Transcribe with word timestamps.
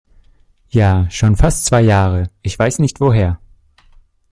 Ja, 0.73 1.05
schon 1.11 1.35
fast 1.35 1.65
zwei 1.65 1.81
Jahre. 1.83 2.31
Ich 2.41 2.57
weiß 2.57 2.79
nicht 2.79 2.99
woher. 3.01 3.39